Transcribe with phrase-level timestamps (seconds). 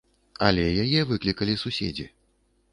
[0.47, 2.11] Але яе выклікалі суседзі.